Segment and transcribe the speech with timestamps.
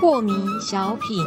[0.00, 1.24] 破迷小品，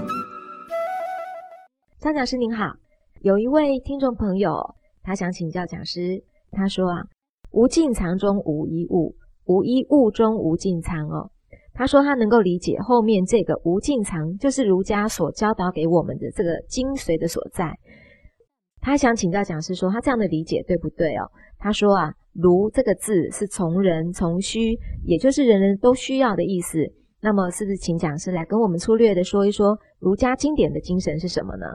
[1.99, 2.73] 张讲师您好，
[3.21, 7.03] 有一位听众朋友，他想请教讲师，他说啊，
[7.51, 9.15] 无尽藏中无一物，
[9.45, 11.31] 无一物中无尽藏哦。
[11.73, 17.73] 他说他能够理解后面这个无尽藏，就是儒家所教导给我们的这个精髓的所在。
[18.81, 21.29] 他想请教讲师说，他这样的理解对不对哦？
[21.59, 26.79] 他说啊，儒这个字是从人从需，也就是人人都需要的意思。
[27.21, 31.65] 那么是不是请讲师来跟我们粗略的说一说儒家经典的精神是什么呢？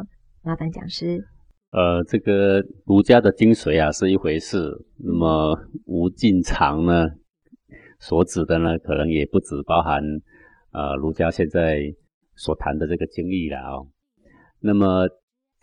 [0.42, 1.24] 麻烦讲师。
[1.70, 4.58] 呃，这个儒家的精髓啊是一回事，
[4.98, 7.06] 那么无尽藏呢，
[8.00, 10.02] 所指的呢可能也不止包含
[10.72, 11.78] 呃儒家现在
[12.34, 13.86] 所谈的这个经义了哦。
[14.58, 15.06] 那么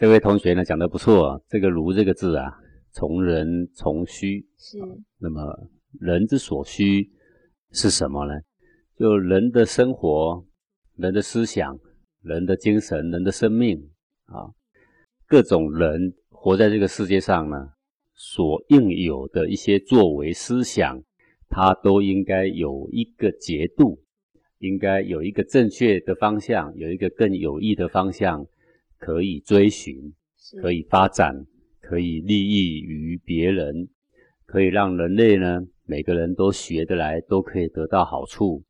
[0.03, 2.52] 这位同学呢讲的不错，这个如这个字啊，
[2.91, 4.77] 从人从需是。
[5.17, 7.09] 那么人之所需
[7.71, 8.34] 是什么呢？
[8.99, 10.46] 就人的生活、
[10.98, 11.79] 人的思想、
[12.21, 13.77] 人的精神、人的生命
[14.26, 14.51] 啊，
[15.26, 17.70] 各种人活在这个世界上呢，
[18.13, 21.01] 所应有的一些作为、思想，
[21.48, 24.04] 它都应该有一个节度，
[24.57, 28.46] 应该有一个正确的方向，有一个更有益的方向
[29.04, 30.13] 可以追寻，
[30.62, 31.46] 可以发展，
[31.82, 33.90] 可以利益于别人，
[34.46, 38.63] 可以让人类呢每个人都学得来，都可以得到好处。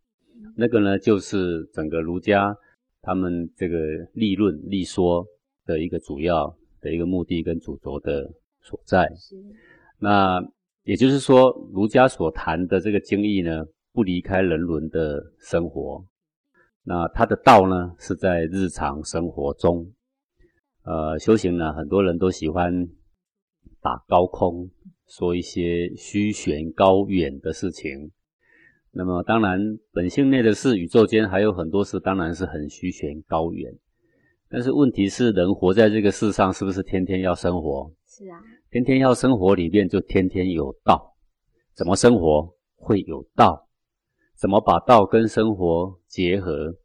[0.58, 2.58] 那个呢，就是整个儒家
[3.04, 3.78] 他们这个
[4.14, 5.24] 立论立说
[5.68, 8.28] 的一个主要的一个目的跟主轴的
[8.60, 9.08] 所在。
[10.00, 10.44] 那
[10.84, 16.04] 也就是说，儒家所谈的这个经义呢，不离开人伦的生活。
[16.84, 19.94] 那他的道呢，是在日常生活中。
[20.84, 22.88] 呃，修行呢，很多人都喜欢
[23.82, 24.70] 打高空，
[25.08, 28.12] 说一些虚悬高远的事情。
[28.92, 29.60] 那么当然，
[29.92, 33.74] 本性内的事，宇宙间还有很多事，当然是很虚悬高远。
[34.50, 37.92] 但是问题是，人活在这个世上，是不是天天要生活？
[38.06, 38.40] 是啊，
[38.70, 41.16] 天天要生活里面就天天有道。
[41.74, 43.68] 怎么生活会有道？
[44.36, 46.76] 怎么把道跟生活结合？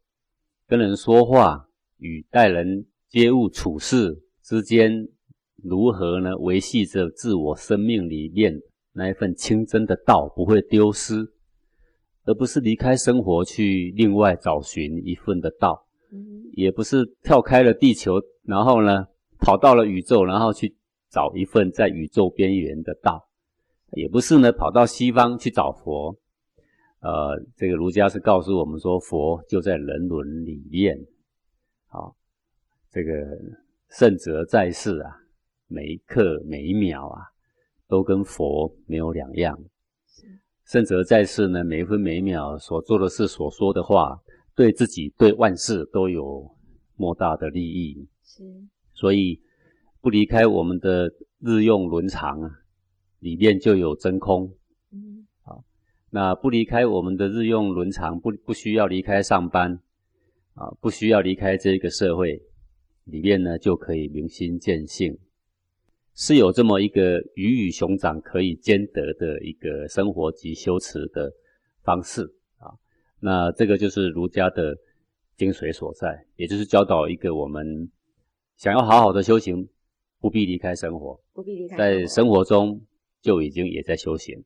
[0.65, 1.67] 跟人说话
[1.97, 5.07] 与待人接物处事之间，
[5.63, 6.37] 如何呢？
[6.37, 8.61] 维系着自我生命里面
[8.93, 11.27] 那一份清真的道，不会丢失。
[12.25, 15.87] 而不是离开生活去另外找寻一份的道，
[16.53, 19.07] 也不是跳开了地球，然后呢
[19.39, 20.75] 跑到了宇宙，然后去
[21.09, 23.27] 找一份在宇宙边缘的道，
[23.93, 26.15] 也不是呢跑到西方去找佛。
[27.01, 30.95] 呃，这个儒家是告诉我们说，佛就在人伦里面。
[32.89, 33.13] 好，这个
[33.89, 35.15] 圣哲在世啊，
[35.67, 37.21] 每一刻每一秒啊，
[37.87, 39.57] 都跟佛没有两样。
[40.65, 44.19] 圣哲在世呢，每一分每一秒所做的事、所说的话，
[44.55, 46.49] 对自己、对万事都有
[46.95, 48.07] 莫大的利益。
[48.23, 48.43] 是，
[48.93, 49.41] 所以
[49.99, 52.51] 不离开我们的日用伦常啊，
[53.19, 54.55] 里面就有真空。
[54.91, 55.63] 嗯，好，
[56.11, 59.79] 那不离开我们的日用伦常，不不需要离开上班
[60.53, 62.39] 啊，不需要离开这个社会，
[63.09, 65.17] 里面呢就可以明心见性。
[66.15, 71.31] 是有这么一个鱼与熊掌可以兼得的一个生活及修持的
[71.81, 72.23] 方式
[72.57, 72.75] 啊，
[73.21, 74.75] 那这个就是儒家的
[75.37, 77.89] 精髓所在，也就是教导一个我们
[78.57, 79.69] 想要好好的修行，
[80.19, 82.81] 不必离开生活，不必离开，在生活中
[83.21, 84.43] 就已经也在修行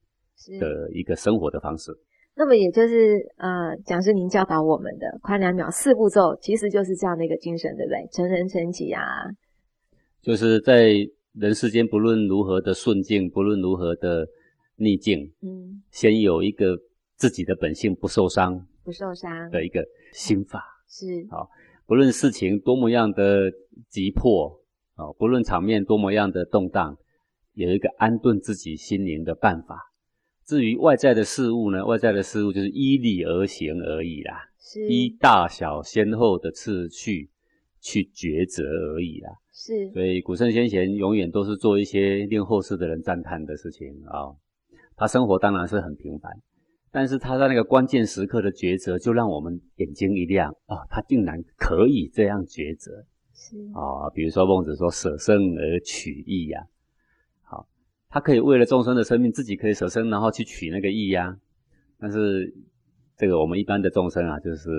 [0.60, 1.92] 的一个生活的方式。
[2.36, 8.08] 那么也就是呃，讲师您教导我们的宽两秒四步骤，其实就是这样的一个精神，对不对？
[8.12, 9.02] 成人成己啊，
[10.22, 10.94] 就是在。
[11.36, 14.28] 人世间不论如何的顺境，不论如何的
[14.76, 16.78] 逆境，嗯，先有一个
[17.16, 19.84] 自己的本性不受伤、不受伤的一个
[20.14, 21.50] 心法是好。
[21.88, 23.52] 不论事情多么样的
[23.90, 24.62] 急迫
[24.94, 26.96] 啊，不论场面多么样的动荡，
[27.54, 29.92] 有一个安顿自己心灵的办法。
[30.46, 37.30] 至于外在的事物呢，外在的事物就是依理而行而已啦，是依大小先后的次序
[37.80, 39.30] 去抉择而已啦。
[39.52, 44.36] 是，所以古圣先贤永远都是做一些令后世的人赞叹的事情啊。
[44.96, 46.32] 他生活当然是很平凡，
[46.92, 50.86] 但是他在那个关键时刻的抉择，就让我们眼睛一亮啊！
[50.90, 54.10] 他竟然可以这样抉择，是啊。
[54.14, 56.68] 比如说孟子说舍生而取义呀，好，
[58.14, 61.36] 他可以为了众生的生命，自己可以舍身，然后去取那个义呀。
[62.00, 62.54] 但是
[63.18, 64.70] 这个我们一般的众生啊，就是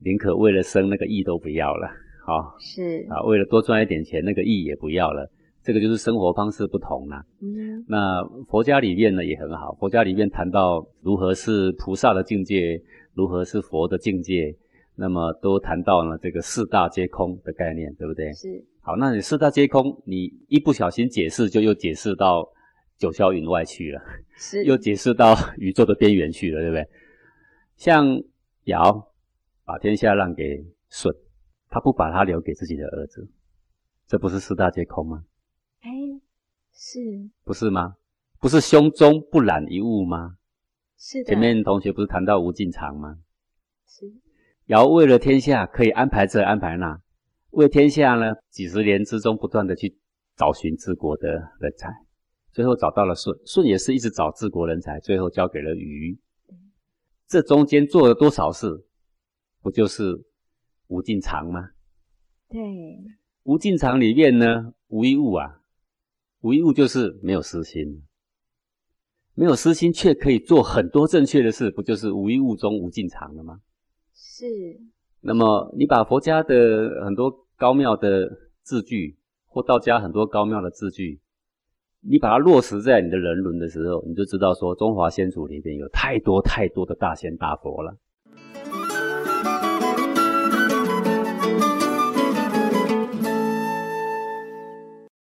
[0.00, 1.88] 宁可为了生那个义都不要了。
[2.26, 5.26] 好是啊，为了多赚一点钱，那个义也不要了，
[5.62, 7.24] 这个就是生活方式不同啦。
[7.40, 12.78] 嗯那佛家里面呢也很好，佛家里面谈到如何是菩萨的境界，
[13.14, 14.54] 如何是佛的境界，
[14.94, 18.30] 那么都谈到了这个四大皆空的概念，对不对？
[18.34, 22.46] 是好，那你四大皆空，你一不小心解释，就又解释到
[22.98, 24.02] 九霄云外去了，
[24.36, 26.88] 是 又解释到 宇宙的边缘去了，对不对？
[27.76, 28.04] 像
[28.64, 29.12] 尧
[29.64, 31.12] 把天下让给舜，
[31.68, 33.28] 他不把他留给自己的儿子，
[34.06, 35.24] 这不是四大皆空吗？
[35.80, 35.90] 哎
[36.72, 36.98] 是
[37.44, 37.94] 不是吗？
[38.40, 40.36] 不是胸中不染一物吗？
[40.96, 43.18] 是的，前面同学不是谈到无尽藏吗？
[43.86, 44.12] 是
[44.66, 47.00] 尧为了天下，可以安排这安排那，
[47.50, 49.96] 为天下呢，几十年之中不断的去
[50.36, 51.28] 找寻治国的
[51.60, 51.88] 人才，
[52.52, 56.18] 最后找到了舜，舜也是一直找治国人才，最后交给了禹。
[57.26, 58.86] 这中间做了多少事，
[59.60, 60.24] 不就是
[60.86, 61.70] 无尽藏吗？
[62.48, 62.60] 对
[63.42, 65.60] 无尽藏里面呢，无一物啊，
[66.40, 68.02] 无一物就是没有私心，
[69.34, 73.60] 没有私心却可以做很多正确的事，不就是无一物中无尽藏了吗？
[74.14, 74.46] 是
[75.20, 78.30] 那么你把佛家的很多高妙的
[78.62, 81.20] 字句，或道家很多高妙的字句，
[82.00, 87.96] 你把它落实在你的人伦的时候，你就知道说中华先祖里面有太多太多的大仙大佛了。